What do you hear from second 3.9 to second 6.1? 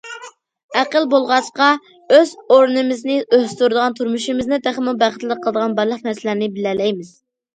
تۇرمۇشىمىزنى تېخىمۇ بەختلىك قىلىدىغان بارلىق